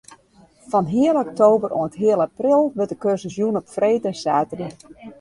[0.71, 4.73] Fan heal oktober oant heal april wurdt de kursus jûn op freed en saterdei.